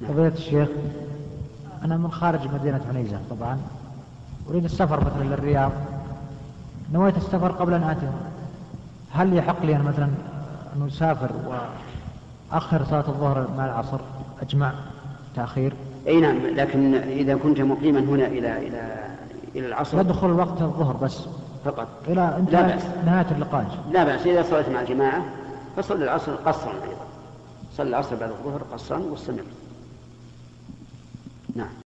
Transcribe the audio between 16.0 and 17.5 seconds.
أي نعم لكن إذا